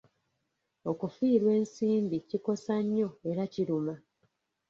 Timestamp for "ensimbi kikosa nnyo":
1.59-3.09